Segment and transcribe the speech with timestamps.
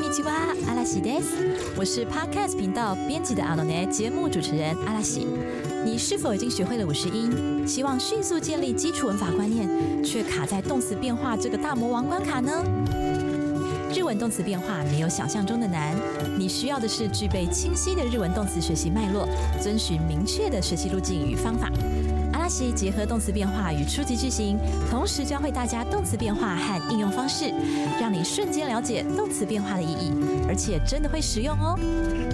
[0.00, 0.32] 尼基哇，
[0.68, 1.34] 阿拉西です。
[1.76, 5.26] 我是 Podcast 频道编辑的阿诺内节目主持人阿拉西。
[5.84, 7.66] 你是否已经学会了五十音？
[7.66, 9.68] 希望迅速建立基础文法观念，
[10.04, 12.64] 却卡在动词变化这个大魔王关卡呢？
[13.92, 15.96] 日文动词变化没有想象中的难，
[16.38, 19.26] 你需要的是具备清晰的日文动词学习脉络，
[19.60, 21.68] 遵循明确的学习路径与方法。
[22.48, 24.58] 阿拉西结合动词变化与初级句型，
[24.90, 27.52] 同时教会大家动词变化和应用方式，
[28.00, 30.10] 让你瞬间了解动词变化的意义，
[30.48, 31.78] 而且真的会实用哦。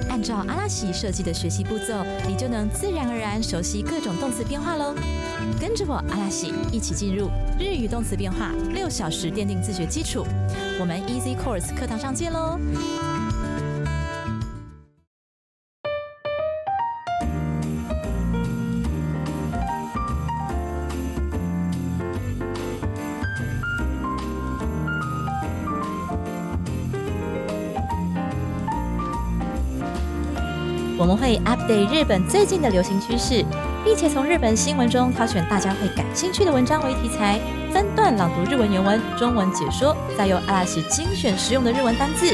[0.09, 4.95] 按照阿拉西设计的学习步骤，你就能自然而然熟悉各种动词变化喽。
[5.61, 10.25] 跟着我阿拉西一起进入日语动词变化六小时奠定自学基础。
[10.79, 12.57] 我们 Easy Course 课堂上见喽！
[30.97, 33.45] 我们会 update 日本最近的流行趋势，
[33.85, 37.41] 并且从日本新闻中挑选大家会感兴趣的文章为题材，
[37.73, 42.33] 分段朗读日文原文、中文解说，再由阿拉西精选实用的日文单字。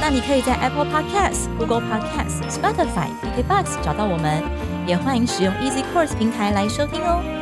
[0.00, 4.42] 那你可以在 Apple Podcast、Google Podcasts、Spotify、KKBox 找到我们，
[4.86, 7.41] 也欢迎使用 Easy Course 平台来收听哦。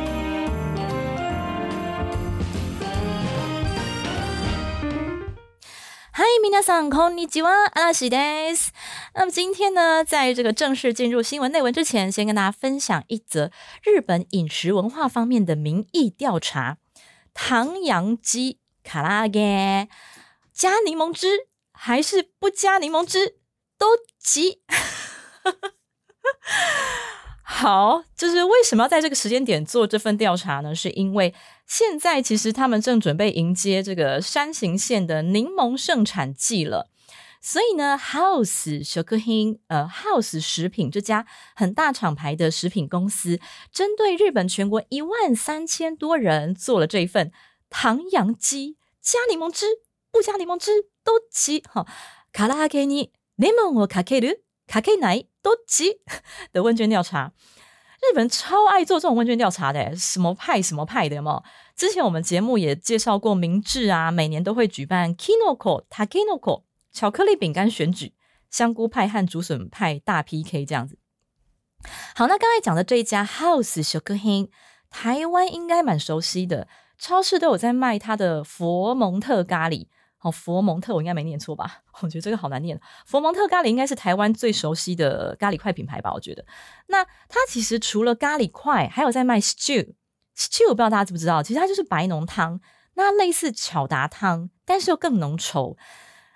[6.50, 8.72] 皆さんこんにちは，阿拉西です。
[9.14, 13.50] 那么今天呢，在这个正式进入新闻内文之前，先跟大家分享一则
[13.82, 16.78] 日本饮食文化方面的民意调查：
[17.32, 19.88] 唐扬鸡、卡拉给
[20.52, 23.36] 加柠檬汁还是不加柠檬汁
[23.78, 23.86] 都
[24.18, 24.62] 急。
[27.42, 30.74] 好，就是为什么要在这个时间点做这份调查呢？
[30.74, 31.32] 是因为
[31.70, 36.90] 现在其实他们正准备迎接这个山形县的柠檬盛产季了。
[37.42, 43.38] 所以呢，House 小克hin呃 House 食品这家很大厂牌的食品公司，
[43.70, 47.30] 针对日本全国一万三千多人做了这一份
[47.70, 49.66] 唐扬鸡加柠檬汁
[50.10, 51.86] 不加柠檬汁都齐哈，
[52.32, 56.00] 卡拉给你柠檬我卡ける卡けない都齐
[56.52, 57.32] 的问卷调查。
[58.01, 61.43] 日本人超爱做这种问卷调查的，什么派什么派的，有没有？
[61.75, 66.63] 之前我们节目也介绍过，明治啊，每年都会举办 Kinoko Takinoko。
[66.91, 68.13] 巧克力饼干选举，
[68.49, 70.97] 香菇派和竹笋派大 PK 这样子。
[72.15, 74.49] 好，那刚才讲的这一家 House 小克 hin，
[74.89, 79.87] 台湾应该蛮熟悉的，超市都有在卖它的佛蒙特咖喱。
[80.21, 81.79] 哦，佛蒙特我应该没念错吧？
[82.01, 82.79] 我觉得这个好难念。
[83.05, 86.11] 佛蒙特咖喱应该是台湾最熟悉的咖喱块品牌吧？
[86.13, 86.45] 我觉得。
[86.87, 89.93] 那它其实除了咖喱块，还有在卖 stew。
[90.37, 91.43] stew 不知道大家知不知道？
[91.43, 92.59] 其实它就是白浓汤，
[92.93, 95.75] 那类似巧达汤，但是又更浓稠。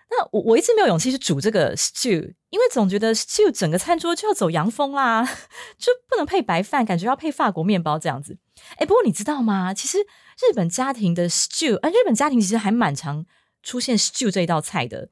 [0.09, 5.23] 那我我一直没有勇气去煮这个 stew，因为总觉得 stew 整个餐桌就要走洋风啦，
[5.77, 8.37] 就不能配白饭，感觉要配法国面包这样子。
[8.77, 9.73] 哎，不过你知道吗？
[9.73, 13.25] 其实日本家庭的 stew，啊，日本家庭其实还蛮常
[13.64, 15.10] 出现 stew 这一道菜的。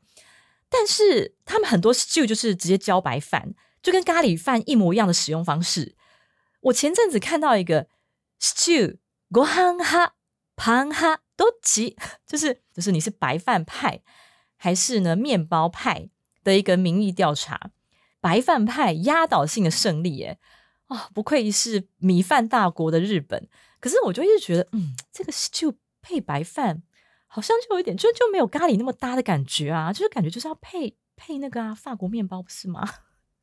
[0.69, 5.96] 但是他们很多 stew 就是直接浇白饭，就跟咖喱饭一模一样的使用方式。
[6.60, 7.88] 我前阵子看到一个
[8.41, 8.98] stew，
[9.30, 10.12] ご飯派、
[10.56, 11.96] パン派都齐，
[12.26, 14.02] 就是就是你是白饭派。
[14.60, 16.10] 还是呢，面包派
[16.42, 17.70] 的一个民意调查，
[18.20, 20.41] 白饭派压倒性的胜利，耶！
[20.88, 23.48] 啊，不愧是米饭大国的日本。
[23.78, 26.82] 可是我就一直觉得，嗯，这个就配白饭，
[27.35, 32.88] 好像就有一点，就就没有咖喱那么搭的感觉啊，就是感觉就是要配配那个啊，法国面包不是吗？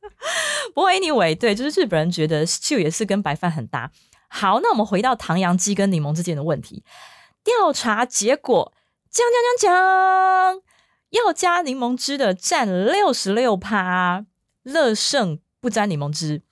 [0.72, 3.90] 不过 anyway，对，就是日本人觉得就也是跟白饭很搭。
[4.28, 6.84] 好，那我们回到唐扬鸡跟柠檬之间的问题，
[7.42, 8.72] 调查结果，
[9.10, 9.26] 讲
[9.58, 10.62] 讲讲讲。
[11.10, 14.24] 要加柠檬汁的占六十六趴，
[14.62, 16.42] 乐胜不沾柠檬汁，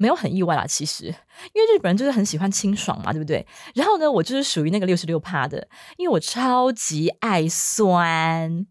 [0.00, 0.66] 没有很意外啦。
[0.66, 1.04] 其实，
[1.52, 3.46] 因为日本人就是很喜欢清爽嘛，对不对？
[3.74, 5.68] 然后呢，我就是属于那个六十六趴的，
[5.98, 8.66] 因为我超级爱酸。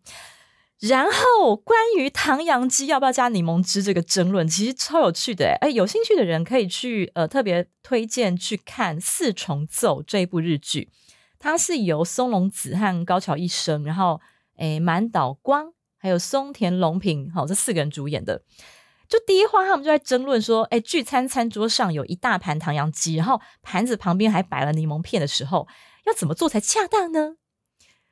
[0.80, 5.56] 然后，关于唐扬鸡要不要加柠檬汁这个争论，其实超有趣的。
[5.62, 10.90] 哎，有兴趣的人可以去呃特别推荐去看《四重奏》这一部日剧，
[11.38, 14.20] 它是由松隆子和高桥一生，然后。
[14.62, 18.42] 诶，满岛光还有松田龙平，好，这四个人主演的。
[19.10, 25.68] 就第一话，他们就在争论说，诶，聚餐餐桌上有一大盘唐扬鸡，然后盘子旁边还摆了柠檬片的时候，
[26.06, 27.38] 要怎么做才恰当呢？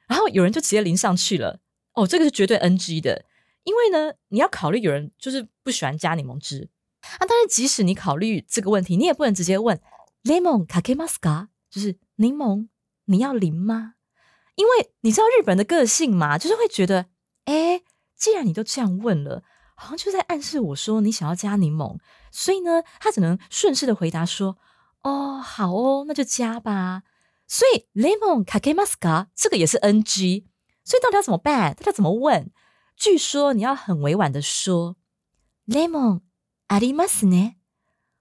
[0.07, 1.59] 然后有人就直接淋上去了。
[1.93, 3.25] 哦，这个是绝对 NG 的，
[3.63, 6.69] 因为呢，你要考虑有人就是不喜欢加柠檬汁
[7.01, 7.19] 啊。
[7.19, 9.79] 但是即使你考虑这个问题，你也不能直接问
[10.23, 11.15] lemon kakemas
[11.69, 12.69] 就是柠檬
[13.05, 13.93] 你要淋吗？
[14.55, 17.05] 因为你知道日本人的个性嘛，就是会觉得，
[17.45, 17.83] 哎，
[18.15, 19.43] 既然你都这样问了，
[19.79, 21.99] 好像就在暗示我说你想要加柠檬，
[22.31, 24.57] 所以呢，他只能顺势的回答说
[25.03, 27.03] ：“哦，好哦，那就加吧。”
[27.47, 30.45] 所以 lemon k a k e m a s k a 这个也是 NG，
[30.83, 31.75] 所以到底要怎么办？
[31.75, 32.51] 大家怎么问？
[32.95, 34.95] 据说你要很委婉的说
[35.67, 36.21] lemon
[36.67, 37.53] arimas 呢，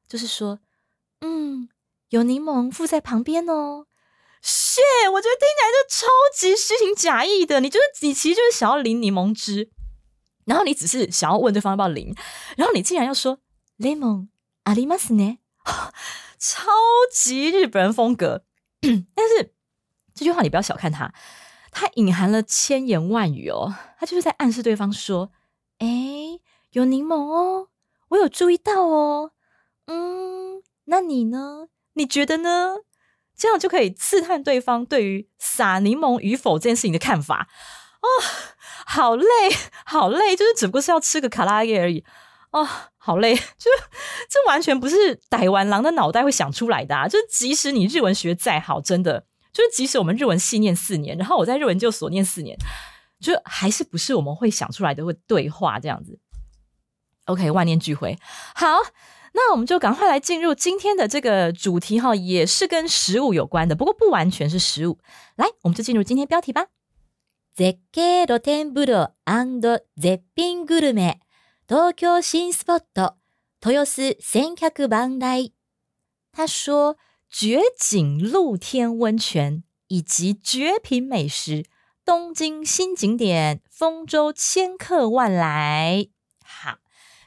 [0.06, 0.60] 就是说，
[1.22, 1.70] 嗯，
[2.10, 3.86] 有柠檬附在旁边哦。
[4.42, 6.06] shit，我觉得听起来就超
[6.36, 7.58] 级虚情假意的。
[7.60, 9.72] 你就是你其实就是想要淋柠檬汁，
[10.46, 12.14] 然后你只是想要问对方要不要淋，
[12.56, 13.38] 然后你竟然要说
[13.78, 14.28] lemon
[14.64, 15.38] arimas 呢，
[16.40, 16.66] 超
[17.12, 18.44] 级日本人风格。
[18.80, 19.52] 但是
[20.14, 21.12] 这句话你不要小看它，
[21.70, 23.74] 它隐含了千言万语哦。
[23.98, 25.30] 它就是在暗示对方说
[25.78, 25.86] ：“哎，
[26.70, 27.68] 有柠檬哦，
[28.08, 29.32] 我有注意到哦。
[29.86, 31.68] 嗯，那你呢？
[31.94, 32.76] 你觉得呢？
[33.36, 37.48] 这样就可以刺探对方对于撒柠檬与否这件事情的看法。
[38.06, 38.22] 哦，
[38.86, 39.24] 好累，
[39.84, 42.04] 好累，就是只不过是要吃个卡拉耶而已。
[42.52, 42.66] 哦，
[42.96, 43.70] 好累，就
[44.30, 47.06] 这完全不是逮完狼的脑袋会想出来的啊！
[47.06, 52.56] 就是即使你日文学再好，真的就是即使我们日文系念四年，然后我在日文就所念四年，
[53.20, 56.18] 就还是不是我们会想出来的会对话这样子。
[57.26, 58.16] OK，万念俱灰。
[58.54, 58.66] 好，
[59.34, 64.98] 那我们就赶快来进入今天的这个主题哈，也是跟食物有关的，不过不完全是食物。
[65.34, 66.68] 来，我们就进入今天标题吧。
[67.55, 69.13] 絶景露天風呂
[69.95, 71.19] 絶品グルメ。
[71.67, 72.81] 東京新 spot
[73.61, 75.51] 豊洲千客万来。
[76.31, 81.65] 他说：“绝景露天温泉以及绝品美食，
[82.03, 86.07] 东京新景点丰州千客万来。”
[86.43, 86.79] 好，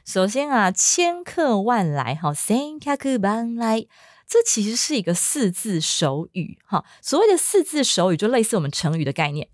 [0.05, 3.87] 首先啊，千客万来哈，千客万来，
[4.27, 6.83] 这其实是一个四字手语哈。
[7.01, 9.49] 所谓的四字手语，就类似我们成语的概念。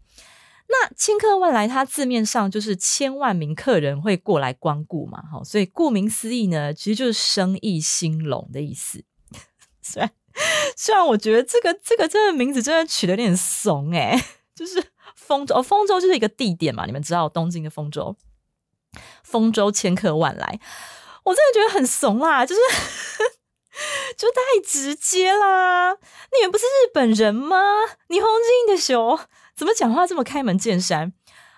[0.69, 9.05] 那千客万来，它字面上就是千万名客人会过来光顾嘛，哈，所以顾名思义呢，其实就是生意兴隆的意思。
[9.81, 10.11] 虽然
[10.77, 14.21] 虽然我觉得这个这个真的名字真的取得有点怂诶，
[14.57, 14.85] 就是
[15.15, 18.17] 丰州，丰州就是一个地点嘛，你们知道东京的丰州，
[19.23, 20.59] 丰州千客万来，
[21.23, 22.61] 我真的觉得很怂啦，就是
[24.19, 27.57] 就太直接啦，你们不是日本人吗？
[28.09, 28.29] 你红
[28.67, 29.21] 金的熊。
[29.56, 31.12] 怎么讲话这么开门见山？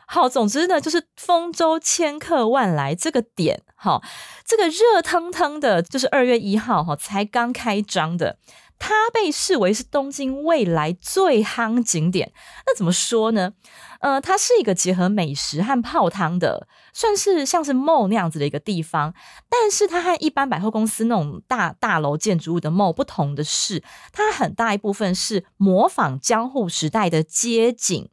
[0.07, 4.01] 好，总之呢，就是丰州千客万来这个点，哈，
[4.43, 8.39] 这个热腾腾的，就是二月一号，哈，才刚开张的，
[8.79, 12.33] 它被视为是东京未来最夯景点。
[12.67, 13.53] 那怎么说呢？
[14.01, 19.13] 呃，它是一个结合美食和泡汤的，算是像是 mall 那样子的一个地方。
[19.49, 23.83] 但是它和一般百货公司那种大大楼建筑物的 mall 不同的是，
[24.13, 28.09] 它很大一部分是模仿江户时代的街景。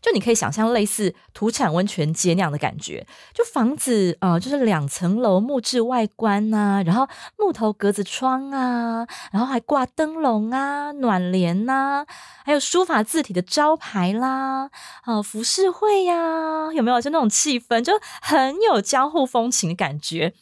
[0.00, 7.08] 就你可以想象类似土产温泉街那样的感觉，就房子呃，就是两层楼木质外观呐，然后
[7.38, 12.04] 木头格子窗啊，然后还挂灯笼啊、暖帘呐，
[12.44, 14.70] 还有书法字体的招牌啦，
[15.02, 20.34] 啊，服饰会呀，有没有就那种气氛，就很有江户风情的感觉。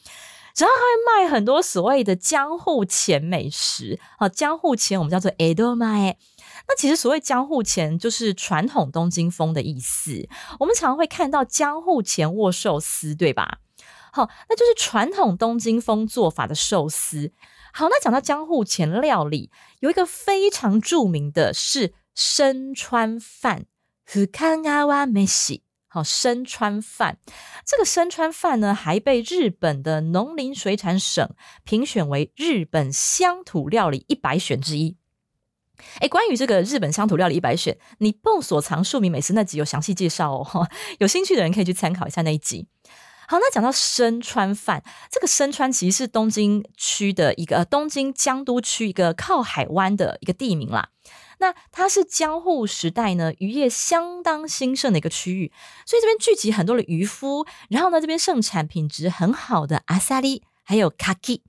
[0.55, 6.13] 然后还会卖很多所谓的江户前美食，啊，江户前我们叫做 Edo Mai。
[6.67, 10.27] 那其实所谓江户前就是传统东京风的意思。
[10.59, 13.59] 我们常会看到江户前握寿司，对吧？
[14.11, 17.33] 好，那就是传统东京风做法的寿司。
[17.73, 23.65] 好，那讲到江户前料理，有一个非常著名的是深川饭
[24.05, 25.63] 和看阿瓦美喜。
[25.87, 27.19] 好，深川饭
[27.65, 34.97] 这个深川饭呢，还被日本的农林水产省评选为日本乡土料理一百选之一。
[35.99, 40.67] 哎，关于这个日本乡土料理一百选，你蹦所藏庶民美食那集有详细介绍哦，
[40.99, 42.67] 有兴趣的人可以去参考一下那一集。
[43.25, 50.89] 好，那讲到深川饭，这个深川其实是东京区的一个东京江都区一个靠海湾的一个地名啦。
[51.39, 55.51] 那它是江户时代呢渔业相当兴盛的一个区域，
[55.85, 61.43] 所以这边聚集很多的渔夫，然后呢这边盛产品质很好的阿萨利，还有卡基。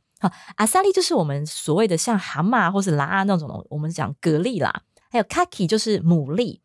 [0.57, 6.61] 阿萨利就是我们所谓的像蛤蟆或是拉那种，我们讲蛤蜊啦，还有 kaki 就是牡蛎。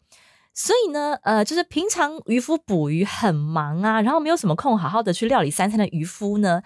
[0.52, 6.62] 所以呢，呃，就是平常渔夫捕鱼很忙啊，然后没有什么空好好的去料理三餐的渔夫呢，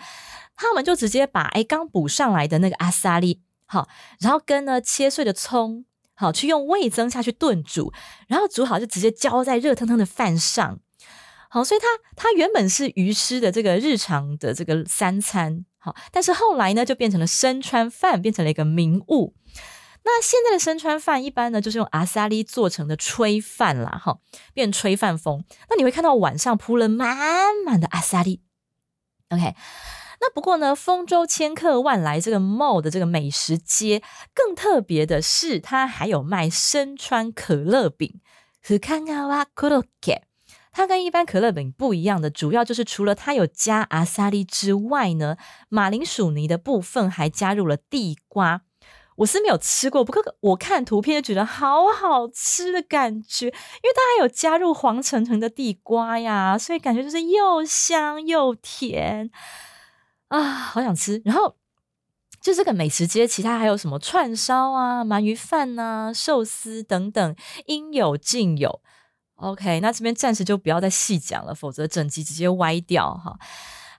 [0.55, 3.87] 他们就直接把哎刚捕上来的那个阿萨利，好，
[4.19, 5.85] 然后跟呢切碎的葱，
[6.15, 7.93] 好，去用味增下去炖煮，
[8.27, 10.79] 然后煮好就直接浇在热腾腾的饭上。
[11.49, 11.85] 好，所以它
[12.15, 15.65] 它原本是鱼师的这个日常的这个三餐。
[15.83, 19.35] 好，但是后来呢，就变成了身川饭，变成了一个名物。
[20.05, 24.19] 那现在的生川饭一般呢，就是用阿萨利做成的炊饭啦，哈，
[24.53, 25.43] 变炊饭风。
[25.69, 27.17] 那你会看到晚上铺了满
[27.65, 28.41] 满的阿萨利。
[29.29, 29.55] OK，
[30.21, 34.01] 那不过呢，丰州千客万来这个 mall 的这个美食街，
[34.33, 38.21] 更特别的是，它还有卖生川可乐饼。
[38.61, 39.83] 是看看哇，可乐。
[40.73, 45.37] 它跟一般可乐饼不一样的，主要就是除了它有加阿萨利之外呢，
[45.69, 48.63] 马铃薯泥的部分还加入了地瓜。
[49.17, 59.29] 我是没有吃过，不过我看图片就觉得好好吃的感觉，因为它还有加入黄澄澄的地瓜呀，所以感觉就是又香又甜
[60.29, 61.21] 啊，好想吃。
[61.23, 61.55] 然后
[62.41, 67.35] 就这个美食街，其他还有什么串烧啊、鳗鱼饭呐、寿司等等，
[67.67, 68.81] 应有尽有。
[69.35, 73.37] OK，那这边暂时就不要再细讲了，否则整集直接歪掉哈。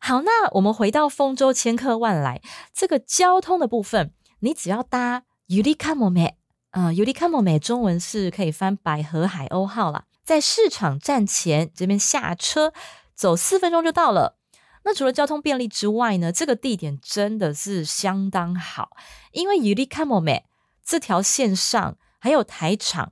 [0.01, 2.41] 好，那我们回到丰州千客万来
[2.73, 6.35] 这个交通的部分，你只要搭 Ulicamome，
[6.71, 12.73] 啊，Ulicamome 中文是可以翻百合海鸥号啦，在市场站前这边下车，
[13.15, 14.39] 走四分钟就到了。
[14.85, 18.91] 那除了交通便利之外呢，这个地点真的是相当好，
[19.33, 20.43] 因为 Ulicamome
[20.85, 23.11] 这条线上还有台场。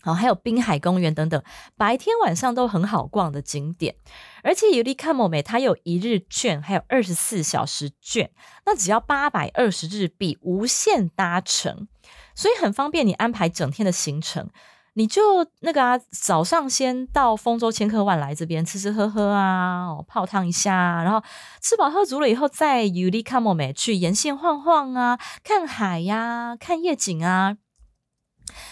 [0.00, 1.42] 好，还有滨海公园等等，
[1.76, 3.96] 白天晚上都很好逛的景点。
[4.44, 8.30] 而且尤利卡莫美它有一日券，还有二十四小时券，
[8.64, 11.88] 那只要八百二十日币，无限搭乘，
[12.34, 14.48] 所以很方便你安排整天的行程。
[14.94, 21.22] 你就那个啊，早上先到丰州千客万来这边吃吃喝喝啊，泡汤一下，然后
[21.60, 27.58] 吃饱喝足了以后，再尤利卡莫美去沿线晃晃啊，看海呀，看夜景啊。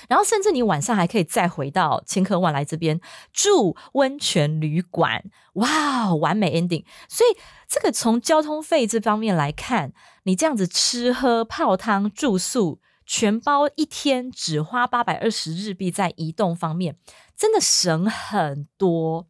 [0.08, 3.00] 然后，甚至你晚上还可以再回到千客万来这边
[3.32, 5.24] 住温泉旅馆，
[5.54, 6.84] 哇，完美 ending！
[7.08, 7.38] 所以，
[7.68, 9.92] 这个从交通费这方面来看，
[10.24, 16.96] 你这样子吃喝泡汤住宿全包一天，只花八百二十日币，在移动方面
[17.36, 19.28] 真的省很多。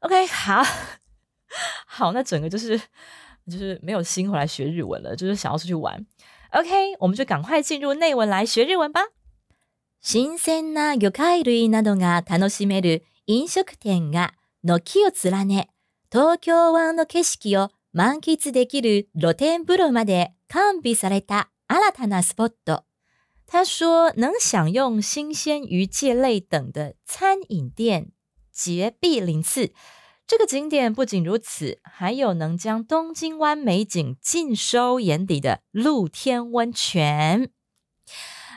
[0.00, 0.62] OK，好
[1.86, 2.80] 好，那整个就是
[3.50, 6.06] 就是没有心回来学日文了，就是想要出去玩。
[6.52, 9.02] OK，我们就赶快进入内文来学日文吧。
[10.02, 14.32] 新鮮な魚介類などが楽しめる飲食店が
[14.64, 15.68] 軒を連ね、
[16.10, 22.84] 東京湾の景色を満喫できる露天風呂まで完備された新たなスポット。
[23.46, 28.12] 他说，能享用新鲜鱼介类等的餐饮店
[28.52, 29.72] 绝壁鳞次。
[30.26, 37.50] 这个景点不仅如此，还有能将东京湾美景尽收眼底的露天温泉。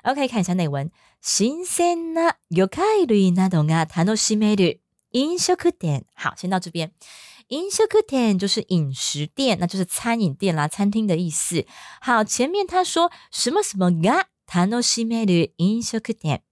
[0.03, 0.91] OK，看一下内文。
[1.22, 4.80] 新鮮な魚介類などが楽しめる
[5.12, 6.04] 飲食店。
[6.14, 6.92] 好，先到这边。
[7.48, 11.64] 飲食店就是饮食店，那就是餐饮店啦，餐厅的意思。
[12.00, 16.42] 好，前面他说什么什么が楽しめる飲食店。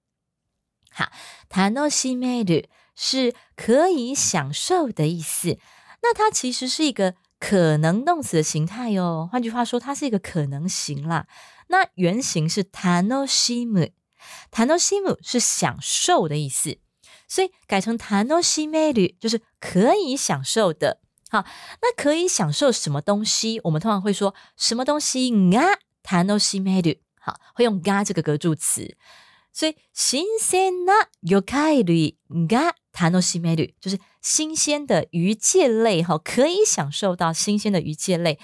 [0.91, 1.11] 好，
[1.51, 5.59] 楽しめる是可以享受的意思。
[6.03, 9.29] 那它其实是一个可能动词的形态哦。
[9.31, 11.27] 换句话说，它是一个可能型啦。
[11.69, 13.93] 那原型是楽しむ。
[14.51, 16.79] 楽しむ是享受的意思，
[17.29, 21.01] 所以改成楽しめる就是可以享受的。
[21.29, 21.45] 好，
[21.83, 23.61] 那可以享受什么东西？
[23.65, 27.01] 我们通常会说什么东西が楽しめる。
[27.21, 28.97] 好，会用が这个格助词。
[29.53, 32.17] 所以新鮮な魚介類
[32.47, 36.03] が楽しめる就是新鲜的鱼介类。
[36.03, 38.39] 哈，可以享受到新鲜的鱼介类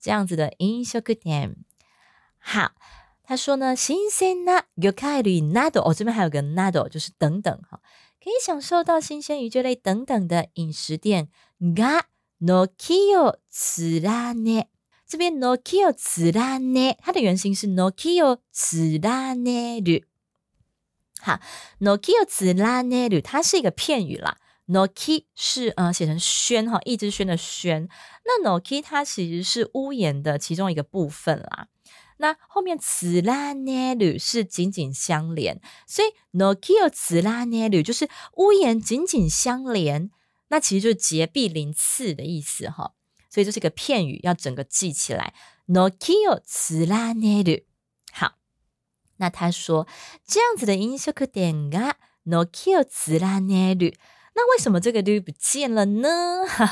[0.00, 1.56] 这样子的飲食店。
[2.38, 2.72] 好。
[3.26, 7.80] 他说呢，新鲜な魚介類など，哦，这边还有个など，就是等等哈，
[8.22, 11.28] 可以享受到新鲜鱼介类等等的饮食店。
[11.60, 12.06] が
[12.40, 14.66] のきよつらね，
[15.06, 20.08] 这边のきよつらね，它的原型是のきよつらねる。
[21.20, 21.38] 好，
[21.80, 24.36] のきよつらねる，它是一个片语啦。
[24.68, 27.88] のき是呃写成轩哈，一之轩的轩。
[28.24, 31.68] 那のき它其实是屋檐的其中一个部分啦。
[32.19, 40.09] 那后面此拉涅吕是紧紧相连，所以 nokio 此拉涅吕就是屋檐紧紧相连，
[40.47, 42.93] 那其实就是结壁鳞次的意思哈。
[43.29, 45.35] 所以这是一个片语，要整个记起来。
[45.67, 47.67] nokio 此拉涅吕，
[48.11, 48.33] 好。
[49.17, 49.87] 那他说
[50.25, 53.95] 这样子的音色可点啊，nokio 此拉涅吕。
[54.33, 56.09] 那为什么这个律不见了呢？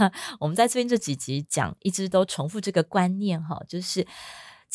[0.42, 4.08] 我们在这边这几集讲，一直都重复这个观念哈，就是。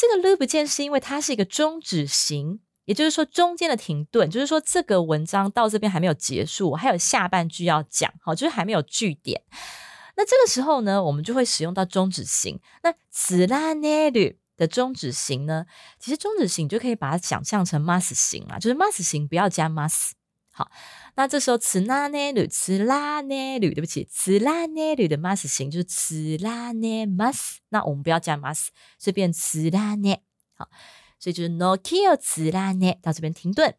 [0.01, 9.43] 这个 loop 键是因为它是一个终止型，也就是说中间的停顿，就是说这个文章到这边还没有结束，还有下半句要讲，好，就是还没有句点。
[10.17, 12.59] 那这个时候呢，我们就会使用到终止型。
[12.83, 15.67] 那此拉内律的中止型呢，
[15.99, 20.13] 其实中止型就可以把它想象成 mas 型啊，就是 mas 型不要加 mas。
[20.60, 20.72] 好，
[21.16, 30.18] 那这时候词拉呢吕词拉呢吕，对不起，词拉呢吕的 mas 型就是词拉呢 mas，那我们不要加 mas，所以变词拉呢。
[30.54, 30.70] 好，
[31.20, 33.76] 所以就是 no kill 词拉呢，到这边停顿。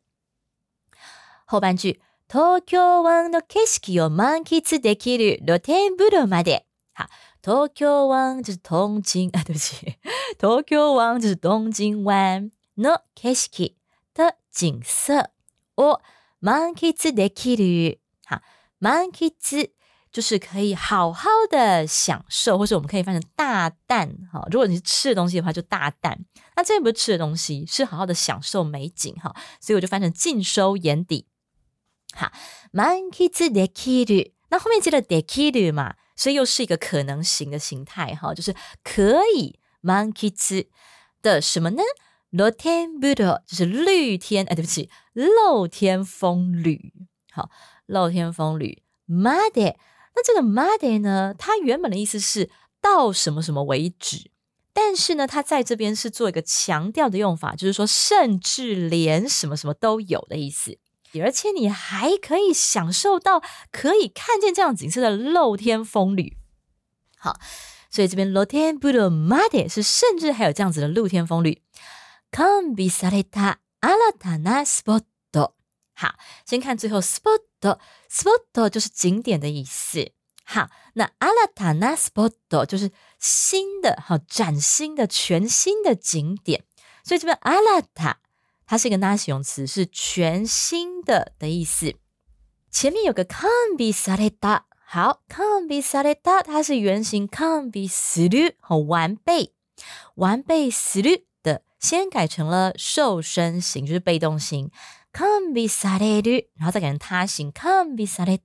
[1.46, 2.00] 后半句。
[2.28, 6.64] 東京湾の景色を満喫できる露天風呂まで。
[6.92, 7.08] 好，
[7.40, 9.96] 東京湾就是东京啊，对不起，
[10.36, 13.76] 東京湾就是东京湾の景色
[14.12, 15.30] 的景色
[15.76, 16.00] を
[16.40, 17.98] 満喫できる。
[18.25, 18.40] 好，
[18.78, 19.70] 満喫
[20.12, 24.08] 就是可以好好的享受，或者我们可以翻成大啖。
[24.32, 26.16] 哈，如果你是吃的东西的话，就大啖。
[26.54, 29.14] 那这边不是吃的东西，是好好的享受美景。
[29.16, 31.26] 哈，所以我就翻成尽收眼底。
[32.12, 32.32] 好，
[32.72, 34.32] 満喫できる。
[34.48, 40.68] 那后面接了できる嘛，所以又是一个可能型的形态哈，就是可以満喫
[41.20, 41.82] 的什么呢？
[42.30, 46.92] 露天風呂就是绿天，哎，对不起，露天风吕。
[47.32, 47.50] 好，
[47.86, 48.82] 露天风吕。
[49.08, 49.76] まで，
[50.14, 51.34] 那这个まで呢？
[51.38, 54.30] 它原本的意思是到什么什么为止，
[54.72, 60.78] 但是呢，它在这边是做一个强调的用法，就是说甚至连什么什么都有的意思。
[61.22, 63.40] 而且你还可以享受到
[63.72, 66.36] 可以看见这样景色的露天风旅。
[67.16, 67.38] 好，
[67.90, 71.62] 所以这边露天不的 made 是甚至还有这样子的露天风旅。
[72.30, 75.54] 完備された新たなスポット。
[75.94, 80.12] 好，先看最后 spot，spot 就是景点的意思。
[80.44, 86.64] 好，那新たなスポット就是新的、好崭新的、全新的景点。
[87.02, 88.16] 所以这边新た
[88.66, 91.94] 它是一个那形容词，是全新的的意思。
[92.70, 96.30] 前面有个 can be s a r e d a 好，can be s a r e d
[96.30, 99.54] a 它是原型 can be s l u 和完备，
[100.16, 101.22] 完备 s l u 的，
[101.81, 104.71] 先改成了瘦身型，就是被动型
[105.11, 108.43] can be s a r e d 然后再改成他型 can be s a r e d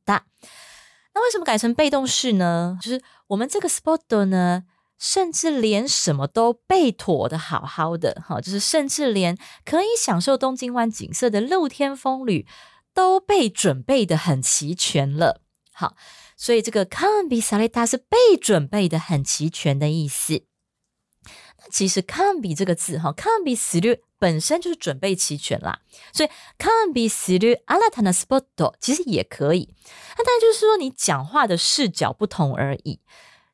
[1.14, 2.76] 那为什么改成被动式呢？
[2.82, 4.64] 就是我们这个 spot 呢？
[4.98, 12.46] 甚至连什么都被妥的好好的，哈，就是甚至连可以享受东京湾景色的露天风旅
[12.94, 15.42] 都被准备的很齐全了。
[15.72, 15.94] 好，
[16.34, 20.44] 所以这个 “can be s a l i t a 是被准备的很齐全的意思。
[21.70, 25.80] 其实 “can be” 这个字，哈，“can be s l u 本身就是准备齐全啦，
[26.12, 29.74] 所以 “can be s l u 阿拉塔 a spot” 其实也可以。
[30.16, 33.00] 那当然就是说你讲话的视角不同而已。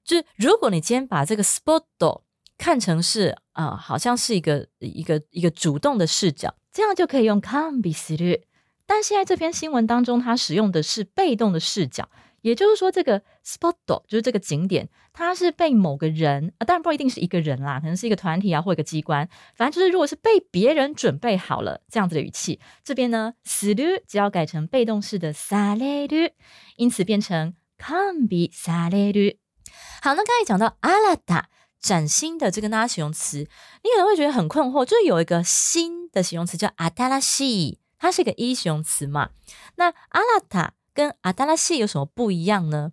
[0.05, 2.23] 就是如果你今天把这个 spot
[2.59, 8.43] 看成是啊，好像是一个一个一个主动的视角，这样就可以用 can be seen。
[8.87, 12.09] 但现在这篇新闻当中，它使用的是被动的视角，
[12.43, 13.75] 也就是说，这个 spot
[14.07, 26.33] 就是这个景点，它是被某个人啊，当然不一定是一个人啦，可能是一个团体啊，或一个机关，反正就是如果是被别人准备好了这样子的语气，这边呢 s l u 只要改成被动式的 s a l e r
[26.77, 29.37] 因此变成 can be s a l e r
[30.03, 31.49] 好，那刚才讲到阿拉达
[31.81, 39.31] 崭新的这个那形容词，你可能会觉得很困惑，就是有一个新的形容词叫阿达拉西，它是一个一形容词嘛？
[39.77, 42.93] 那阿拉达跟阿达拉西有什么不一样呢？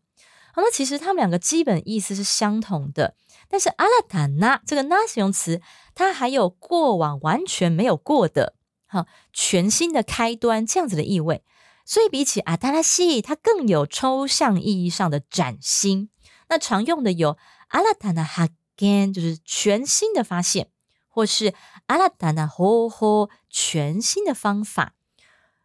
[0.53, 3.15] 好，那其实它们两个基本意思是相同的，
[3.47, 5.61] 但是阿拉达那这个那形容词，
[5.93, 8.55] 它还有过往完全没有过的，
[8.87, 11.43] 好，全新的开端这样子的意味，
[11.85, 16.09] 所以比起阿达拉西，它更有抽象意义上的崭新。
[16.47, 20.69] 那常用的有阿拉塔纳哈根，就是全新的发现，
[21.07, 21.53] 或是
[21.85, 24.95] 阿拉塔纳吼吼，全新的方法，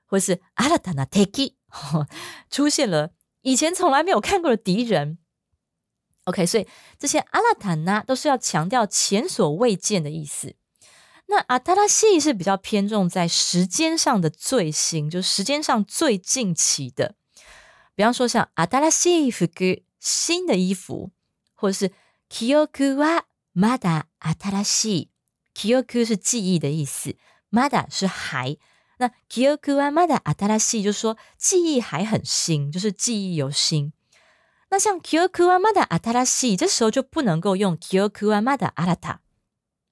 [0.04, 1.54] 或是阿拉塔纳 take
[2.49, 5.17] 出现了以前从来没有看过的敌人。
[6.25, 10.55] OK，所以这些阿拉塔纳都是要强调前所未见的意思。
[11.27, 17.15] 那阿塔拉西是比较偏重在时间上的最新，就是时间上最近期的，
[17.95, 19.47] 比方说像阿塔拉西服
[19.99, 21.11] 新的衣服，
[21.53, 21.91] 或者是
[22.27, 25.09] 記憶はまだ新しい。
[25.53, 27.15] 記憶是记忆的意思，
[27.51, 28.57] まだ是还。
[28.97, 33.93] 那記憶はまだ新しい，就是说记忆还很新，就是记忆犹新。
[34.69, 39.19] 那像記憶はまだ新しい，这时候就不能够用記憶はまだ新た。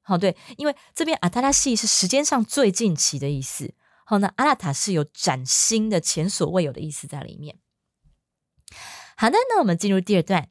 [0.04, 3.74] 好，对，因为这边新しい是时间上最近期的意思。
[4.06, 7.58] 好，那新た是有崭新的、前所未有的意思在里面。
[9.18, 10.50] 好的，那我们进入第二段。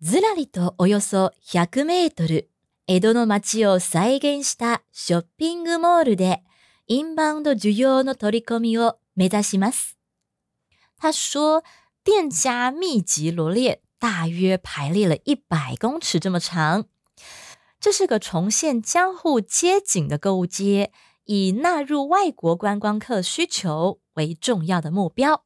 [0.00, 2.48] ずらりとおよそ100メートル、
[2.86, 6.42] 江戸の街を再現したショッピングモールで、
[6.86, 9.96] インバウンド需要の取り込みを目指します。
[10.98, 11.62] 他说，
[12.02, 16.86] 店家密集罗列，大约排列了一百公尺这么长。
[17.80, 20.90] 这是个重现江户街景的购物街，
[21.24, 25.44] 以纳入外国观光客需求为重要的目标。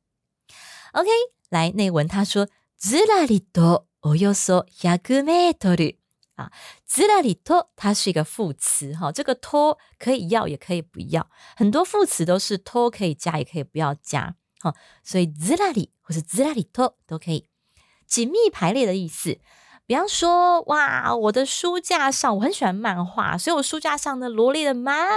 [0.92, 1.08] OK，
[1.50, 2.48] 来内文他说，
[2.78, 5.98] ずらりとおよそ100メートル
[6.36, 6.50] 啊，
[6.88, 17.48] ずらりと它是一个副词哈，这个と可以要也可以不要，很多副词都是と可以加也可以不要加，好，所以ずらり或是ずらりと都可以。
[18.06, 19.38] 紧密排列的意思，
[19.86, 25.08] 比方说，哇，我的书架上我很喜欢漫画，所以我书架上呢罗列的满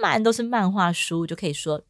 [0.00, 1.82] 满都是漫画书，就可以说，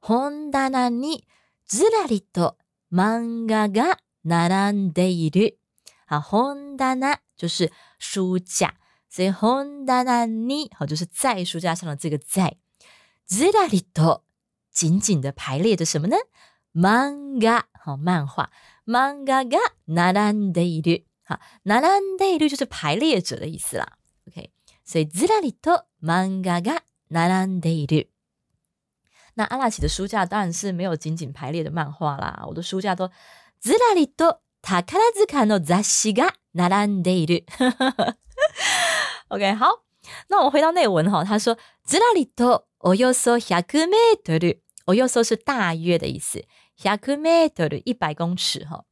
[0.00, 1.24] 本棚に
[1.68, 2.56] ずらりと
[2.90, 5.58] 漫画が並んでいる。
[6.06, 8.74] 好，本棚 就是书架，
[9.08, 12.56] 所以本棚に好就是在书架上的这个在，
[13.28, 14.22] ずらりと
[14.72, 16.16] 紧紧的排列着什么呢？
[16.72, 18.50] 漫画，好漫画。
[18.84, 21.04] 漫画が並んでいる。
[21.24, 23.98] 好，並んでいる就是排列着的意思啦。
[24.26, 24.50] OK，
[24.84, 28.08] 所以ずらりと漫画が並んでいる。
[29.34, 33.08] 那阿拉奇的书架当然是没有紧紧排列的漫画啦，我的书架都
[33.60, 37.44] ずらりと宝塚の雑誌が 並んでいる。
[39.28, 39.82] OK，好，
[40.28, 46.44] 那我们回到内文哈，他说ずらりとおよそ100メートル，およそ是大约的意思。
[46.78, 48.84] 100メートル一百公尺哈，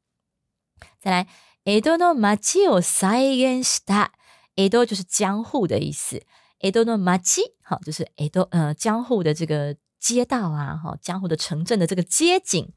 [1.00, 1.26] 再来，
[1.64, 4.12] 江戸の町を再現した。
[4.56, 6.22] 江戸就是江户的意思，
[6.60, 12.72] 江戸の町好就是江戸呃江户的这个街道啊哈，江户的城镇的这个街景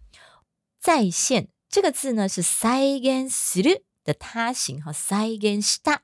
[0.79, 1.49] 再现。
[1.69, 6.01] 这个字呢是再現する 的他形哈，再現した。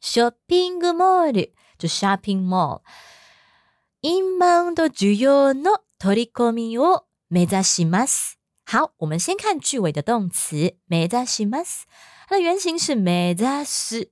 [0.00, 1.32] shopping mall
[1.78, 2.82] 就 shopping mall。
[4.02, 8.38] インバウンド需要の取り込みを目指します。
[8.66, 11.84] 好，我们先看句尾的动词目指します。
[12.28, 14.10] 它的原型是目指す，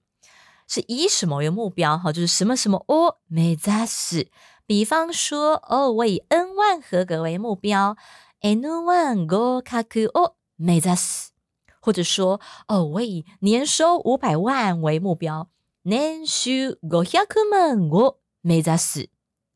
[0.67, 1.99] 是以什么为目标？
[1.99, 4.29] 哈，就是什么什么哦，目指す。
[4.67, 7.97] 比方说，哦，我以 N 万合格为目标，
[8.41, 11.33] N 万合格を目指す。
[11.81, 15.49] 或者说，哦，我以年收五百万为目标，
[15.83, 19.09] 年収五百万を目指す。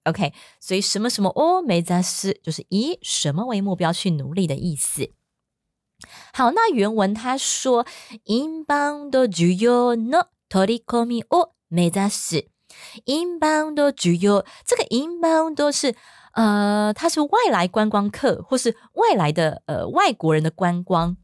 [0.04, 5.10] OK，所以什么什么哦，没在斯就是以什么为目标去努力的意思。
[6.32, 7.84] 好，那原文他说，
[8.26, 12.46] inbound 需要の取り込みを目指す。
[13.06, 15.94] inbound 需要这个 inbound 是
[16.34, 21.16] 呃，它是外来观光客或是外来的呃外国人的观光。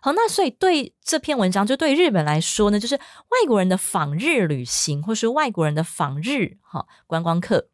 [0.00, 7.68] 好，那所以对这篇文章，就对日本来说呢，就是外国人的访日旅行，或是外国人的访日哈观光客。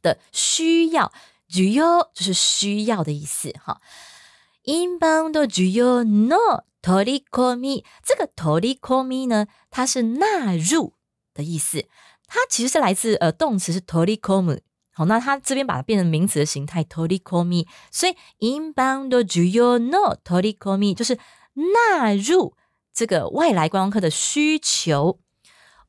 [0.00, 1.12] 的需要，
[1.48, 3.80] 需要就是需要的意思哈。
[4.64, 10.94] inbound 需要 no 取り込み，这个取り込み呢，它是纳入
[11.34, 11.88] 的意思。
[12.28, 14.60] 它其实是来自呃动词是取り込む，
[14.92, 21.16] 好，那它这边把它变成名词的形态取り込み，所以 inbound 需要 no 取り込み就是
[21.54, 22.56] 纳入
[22.92, 25.20] 这个外来观光客的需求。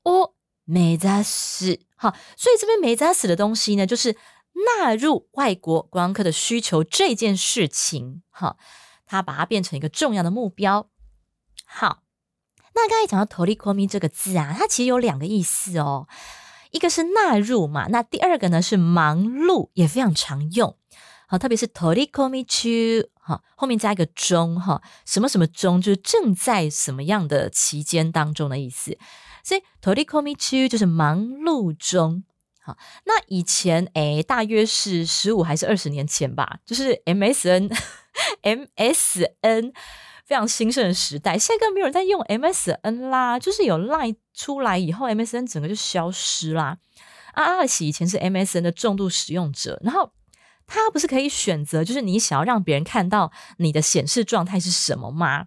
[0.03, 0.33] 哦，
[0.65, 1.79] 目指す。
[1.95, 4.15] 好，所以这边没扎死的东西呢，就是
[4.77, 8.21] 纳入外国观光客的需求这件事情。
[8.29, 8.57] 哈，
[9.07, 10.87] 他把它变成一个重要的目标。
[11.65, 12.03] 好，
[12.75, 16.07] 那刚才讲到 “torikomi” 这个字啊，它其实有两个意思哦。
[16.74, 20.76] 一个是纳入嘛，那第二个呢是忙碌，也非常常用。
[21.28, 28.98] 好，特别是 “torikomi chu”，哈，后面加一个中，哈，什么什么中，就是正在什么样的期间当中的意思。
[29.44, 32.24] 所以，torikomi 区就是忙碌中。
[32.60, 37.70] 好，那以前诶，大约是十五还是二十年前吧，就是 MSN，MSN
[40.24, 41.38] 非常兴盛的时代。
[41.38, 46.78] 现在更没有人在用 MSN 啦，就是有 Line 出来以后，MSN 整个就消失啦。
[47.34, 50.12] 阿阿喜以前是 MSN 的重度使用者，然后
[50.66, 55.46] 他不是可以选择，就是你想要让别人看到你的显示状态是什么吗？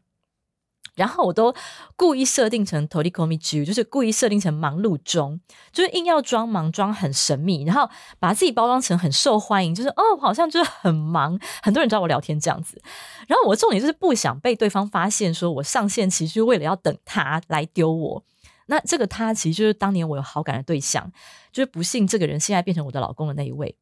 [0.97, 1.55] 然后我都
[1.95, 5.39] 故意设定成 “torikomi j 就是故意设定成忙碌中，
[5.71, 12.81] 就是硬要装忙，装很神秘，然后把自己包装成很受欢迎，就是哦，好像就是很忙，很多人找我聊天这样子。
[13.27, 18.23] 然后我的重点就是不想被对方发现，说我上线其实为了要等他来丢我。
[18.65, 21.09] 那这个他其实就是当年我有好感的对象，
[21.53, 23.75] 就是不幸这个人现在变成我的老公的那一位。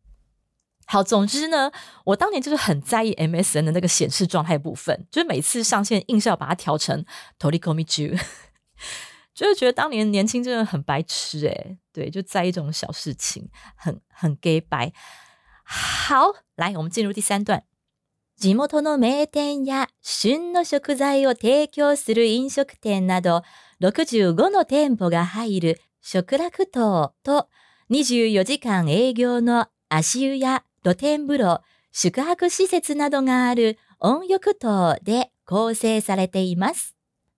[0.87, 1.70] 好，总之呢，
[2.05, 7.05] 我当年就是很在意 MSN 的那个显示状态部分，就是每次上线硬是要把它调成
[7.38, 8.18] Torikomi Ju，
[9.33, 14.92] 就是觉得当年年轻真的很白痴诶对，就在意这种小事情，很很 gay 白。
[15.62, 17.62] 好，来，我们进入第三段。
[18.37, 23.42] 地元の名店や旬の食材を提供する飲食店など
[23.81, 27.48] 65の店舗が入る食楽島と
[27.90, 36.94] 24時間営業の足湯や 露天風呂、宿泊施設などがある温浴島で構成されています。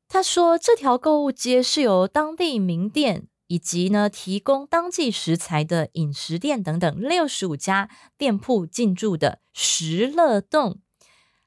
[0.09, 7.89] 他说，这条购物街是由当地名店以及呢提供当季食材的饮食店等等六十五家
[8.19, 10.81] 店铺进驻的食乐洞。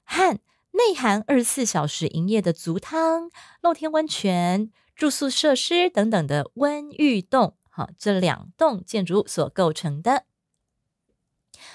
[0.04, 0.39] 和
[0.72, 3.30] 内含二十四小时营业的足汤、
[3.62, 10.26] 露天温泉、住宿设施等等的温浴洞，好，这两栋建筑物所构成的。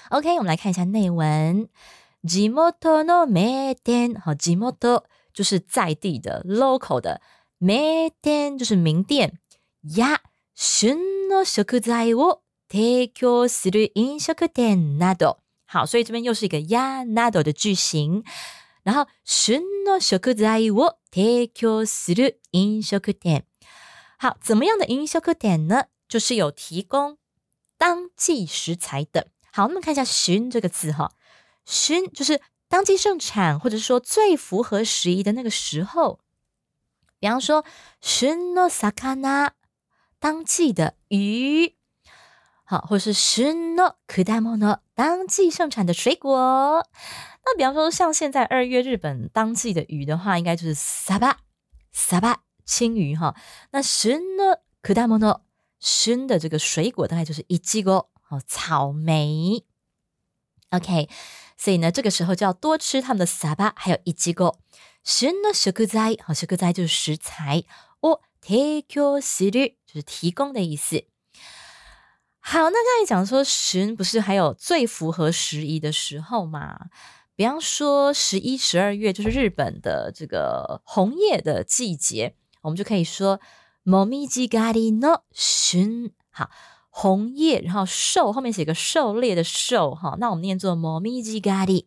[0.09, 1.69] OK，我们来看一下内文。
[2.23, 2.73] 地元
[3.05, 7.21] の名店，好，地元就是在地的 local 的，
[7.57, 9.39] 名店就是名店。
[9.83, 10.19] や
[10.53, 10.97] 旬
[11.29, 15.37] の食材を提供する飲食店など。
[15.65, 18.23] 好，所以这边又是一个やなど的句型。
[18.83, 23.45] 然后旬の食材を提供する飲食店。
[24.19, 25.85] 好，怎么样的饮食店呢？
[26.07, 27.17] 就是有提供
[27.77, 29.27] 当季食材的。
[29.55, 31.11] 好，那么看一下“旬”这个字哈，“
[31.65, 36.19] 旬”就是当季盛产，或者说最符合时宜的那个时候。
[37.19, 37.63] 比方说“
[38.01, 39.51] 旬の魚”，
[40.19, 41.75] 当季的鱼。
[42.63, 46.87] 好，或者是旬の果物，当季盛产的水果。
[47.43, 51.35] 那比方说，像现在二月日本当季的鱼的话，应该就是サバ、
[51.93, 53.35] サバ青鱼哈。
[53.71, 55.41] 那旬の果物，
[55.79, 59.65] 旬的这个水果大概就是一季果 哦，草莓。
[60.69, 61.09] OK，
[61.57, 64.59] 所以呢，这个时候就要多吃他们的サバ，还有一季果。
[65.03, 67.63] 旬の食材，好，食材就是食材。
[68.01, 71.05] を提供する就是提供的意思。
[72.39, 76.87] 好，那刚才讲说旬不是还有最符合时宜的时候嘛？
[77.35, 83.39] 比方说十一、十二月就是日本的这个红叶的季节，我们就可以说
[83.83, 86.11] もみじ狩りの旬。
[86.31, 86.49] 好，
[86.98, 91.84] 红叶，然后狩后面写个狩猎的狩哈，那我们念作“摩咪吉咖喱”，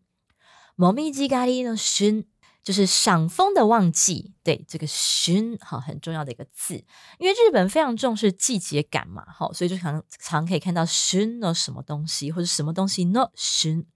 [0.77, 2.27] 摩咪吉咖喱呢熏
[2.61, 6.75] 就是赏枫的旺季，对这个熏哈很重要的一个字，
[7.17, 13.87] 因为日本非常重视季节感嘛，哈，所以就常常可以看到熏呢什么东西，或者什么东西呢熏，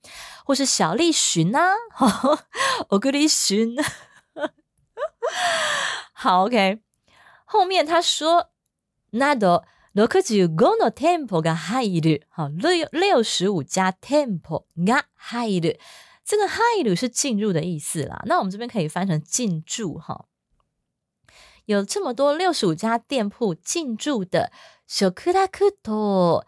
[0.43, 2.09] 或是小栗旬呐、啊，
[2.89, 3.75] 我给你熏，
[6.11, 6.79] 好 OK，
[7.45, 8.49] 后面他说
[9.11, 9.63] 那都。
[9.93, 15.77] 罗克吉乌宫的店铺个海路，好六六十五家店铺个海路，
[16.25, 18.23] 这个海路是进入的意思啦。
[18.25, 20.25] 那我们这边可以翻成进驻哈。
[21.65, 24.51] 有这么多六十五家店铺进驻的，
[24.87, 26.43] 小克拉克洞，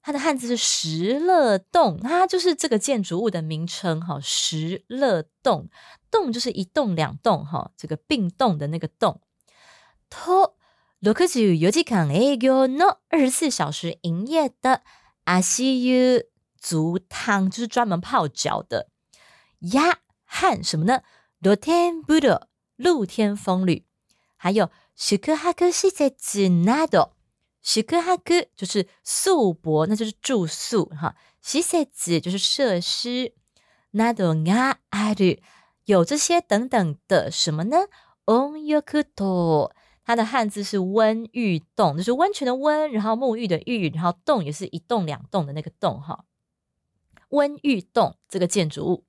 [0.00, 4.18] 它的汉字是石乐洞，它就是这个建筑物的名称哈。
[4.22, 5.68] 石乐洞，
[6.10, 9.20] 洞就是一洞两洞哈，这个并洞的那个洞，
[10.08, 10.54] 洞。
[11.06, 14.82] 多克族尤其看哎哟，那二十四小时营业的
[15.22, 16.24] 阿西 u
[16.60, 18.88] 足汤就是专门泡脚的
[19.72, 20.00] 呀。
[20.24, 21.02] 汉什么呢？
[21.38, 23.86] 露天步道、露天风旅，
[24.34, 27.16] 还有石刻哈克西在子纳多
[27.62, 31.14] 石刻哈克就是宿泊，那就是住宿哈。
[31.40, 33.32] 西西子就是设施，
[33.92, 35.40] 纳多啊阿旅
[35.84, 37.76] 有这些等等的什么呢
[38.24, 39.70] ？On your coat。
[40.05, 46.25] 它的汉字是温浴洞，就是温泉的温，然后沐浴的浴，然后洞也是一栋两栋的那个洞哈。
[47.29, 49.05] 温浴洞这个建筑物。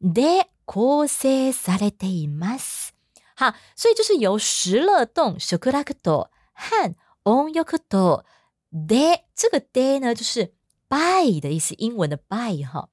[0.00, 2.90] で構成されています。
[3.36, 8.24] 好，所以就是由石乐洞、食楽島和温浴島
[8.70, 10.54] で这个で呢，就是
[10.88, 12.88] by 的意思，英文的 by 哈。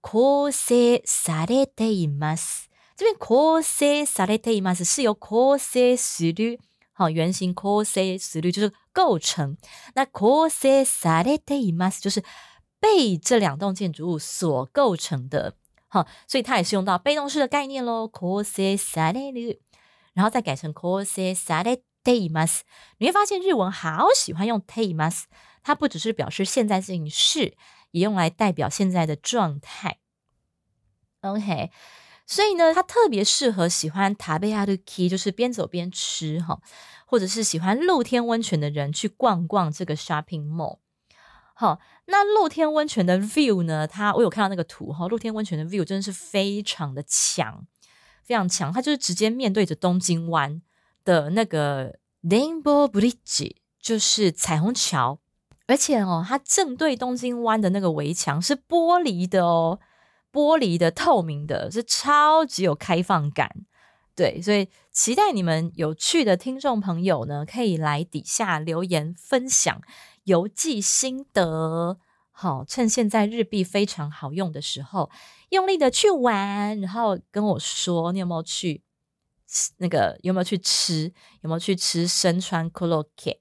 [0.00, 2.68] 構成されています。
[3.02, 6.58] 这边構成されています是由構成する
[6.92, 9.56] 好原型構成する就是构成，
[9.94, 12.24] 那構成されています就是
[12.80, 15.54] 被这两栋建筑物所构成的。
[15.88, 18.08] 好，所以它也是用到被动式的概念喽。
[18.12, 19.58] cose sare，
[20.12, 22.60] 然后再改成 cose sare teimas。
[22.98, 25.22] 你会发现日文好喜欢用 teimas，
[25.62, 27.56] 它不只是表示现在进行式，
[27.92, 29.98] 也用来代表现在的状态。
[31.20, 31.70] OK，
[32.25, 36.59] 所以呢，它特别适合喜欢 tabearuki，就是边走边吃哈，
[37.05, 40.79] 或者是喜欢露天温泉的人去逛逛这个 shopping mall。
[41.55, 43.85] 好，那露天温泉的 view 呢？
[43.85, 47.67] 它我有看到那个图哈，露天温泉的 view 真的是非常的强，
[48.23, 48.73] 非常强。
[48.73, 50.61] 它就是直接面对着东京湾
[51.03, 55.19] 的那个 Rainbow Bridge，就是彩虹桥，
[55.67, 59.79] 而且哦，它正对东京湾的那个围墙是玻璃的哦，
[60.33, 63.65] 玻璃的、透明的，是超级有开放感。
[64.15, 69.81] 对，所以期待你们有趣的听众朋友呢，可以来底下留言分享
[70.23, 71.97] 邮寄心得。
[72.31, 75.09] 好，趁现在日币非常好用的时候，
[75.49, 78.81] 用力的去玩，然后跟我说你有没有去
[79.77, 83.39] 那个有没有去吃，有没有去吃深川 k o l o k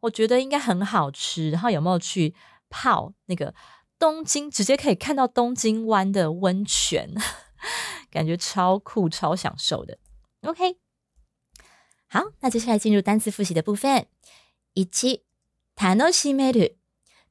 [0.00, 1.50] 我觉得应该很好吃。
[1.50, 2.34] 然后有没有去
[2.70, 3.54] 泡那个
[3.99, 7.13] 东京，直接可以看到东京湾的温泉，
[8.11, 9.97] 感觉超酷、超享受的。
[10.41, 10.77] OK，
[12.07, 14.07] 好，那接下来进入单词复习的部分。
[14.73, 14.83] 一、
[15.75, 16.75] 楽しめる，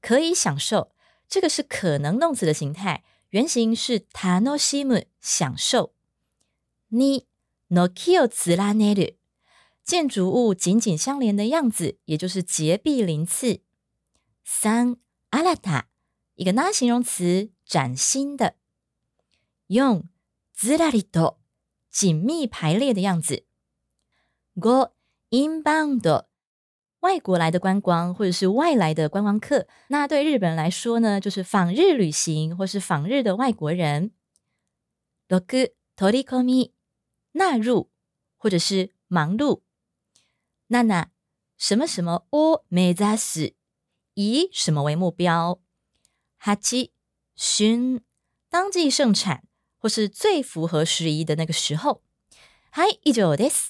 [0.00, 0.92] 可以享受。
[1.28, 5.94] 这个是可能动词的形态，原型是楽しむ，享受。
[6.88, 7.24] 二、
[7.68, 9.16] 軒を連ねる，
[9.84, 13.60] 建筑物紧紧相连的样子，也就是结壁鳞次。
[14.44, 14.96] 三、
[15.30, 15.84] 新た，
[16.38, 18.54] 一个那形容词，崭新的。
[19.68, 20.04] 四、
[20.56, 21.36] ずらりと，
[21.90, 23.44] 紧密排列的样子。
[24.56, 24.90] 五、
[25.30, 26.26] インバウンド。
[27.00, 34.12] 外国来的观光，或者是外来的观光客，那对日本人来说呢，就是访日旅行或是访日的外国人。
[35.28, 36.72] 六、取り込み
[37.32, 37.88] 纳入，
[38.38, 39.60] 或者是忙碌。
[40.68, 41.08] 七、
[41.58, 43.54] 什么什么を目指す
[44.14, 45.60] 以什么为目标。
[46.38, 46.54] 八、
[47.36, 48.00] 旬
[48.48, 49.44] 当季盛产
[49.78, 52.02] 或是最符合时宜的那个时候。
[52.70, 53.68] はい、以上です。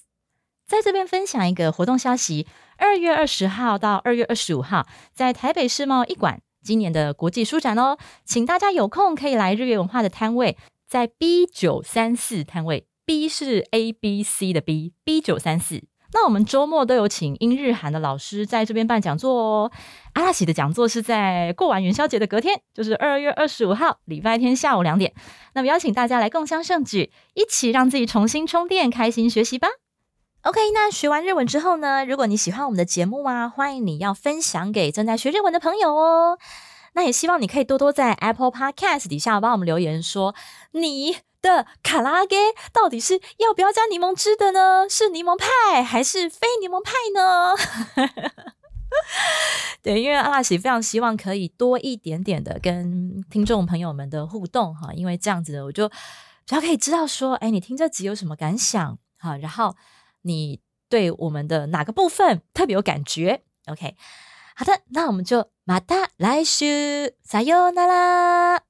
[0.66, 2.46] 在这边分享一个活动消息。
[2.76, 10.58] 二月二十号到二月二十五号，在台北世贸一馆今年的国际书展哦，请大家有空可以来日月文化的摊位，
[10.88, 15.84] 在 B 九三四摊位，B 是 A B C 的 B，B 九三四。
[16.13, 19.71] 那我们周末都有请英日韩的老师在这边办讲座哦。
[20.13, 25.13] 阿拉喜的讲座是在过完元宵节的隔天，就是二月二十五号礼拜天下午两点。
[25.53, 29.67] 那么邀请大家来共襄盛举，一起让自己重新充电，开心学习吧。
[30.41, 32.05] OK，那学完日文之后呢？
[32.05, 36.39] 如果你喜欢我们的节目啊，欢迎你要分享给正在学日文的朋友哦。
[36.93, 40.33] 那也希望你可以多多在 Apple Podcast 底下帮我们留言，说
[40.71, 42.36] 你的卡拉给
[42.73, 44.88] 到底是要不要加柠檬汁的呢？
[44.89, 47.56] 是柠檬派还是非柠檬派呢？
[49.82, 55.89] 对，因为阿拉喜非常希望可以多一点点的跟听众朋友们的互动哈，因为这样子我就
[56.45, 59.75] 只要可以知道说，哎，你听这集有什么感想哈，然后。
[60.23, 63.95] 你对我们的哪个部分特别有感觉？OK，
[64.54, 66.65] 好的，那我们就马达来修，
[67.23, 68.68] 撒由那拉。